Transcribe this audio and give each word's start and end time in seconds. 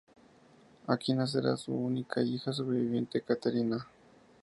Aquí 0.87 1.13
nacerá 1.13 1.55
su 1.57 1.75
única 1.75 2.23
hija 2.23 2.51
sobreviviente, 2.51 3.21
Caterina. 3.21 3.85